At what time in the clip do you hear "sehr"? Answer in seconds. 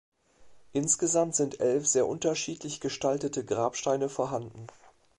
1.85-2.07